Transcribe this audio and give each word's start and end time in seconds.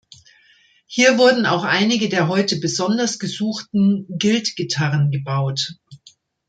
Hier 0.87 1.19
wurden 1.19 1.45
auch 1.45 1.63
einige 1.63 2.09
der 2.09 2.27
heute 2.27 2.55
besonders 2.59 3.19
gesuchten 3.19 4.07
Guild 4.17 4.55
Gitarren 4.55 5.11
gebaut. 5.11 5.75